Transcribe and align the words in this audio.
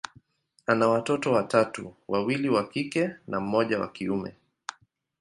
ana 0.67 0.87
watoto 0.87 1.31
watatu, 1.31 1.95
wawili 2.07 2.49
wa 2.49 2.67
kike 2.67 3.09
na 3.27 3.39
mmoja 3.39 3.79
wa 3.79 3.87
kiume. 3.87 4.35